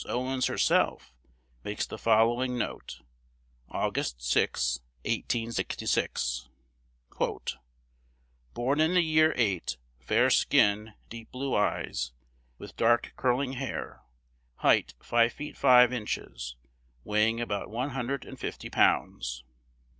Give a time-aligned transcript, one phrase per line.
[0.07, 1.13] Owens herself
[1.63, 3.01] makes the following note,
[3.71, 4.03] Aug.
[4.17, 6.49] 6, 1866:
[8.55, 12.13] "Born in the year eight; fair skin, deep blue eyes,
[12.57, 14.01] with dark curling hair;
[14.55, 16.55] height five feet five inches,
[17.03, 19.43] weighing about one hundred and fifty pounds."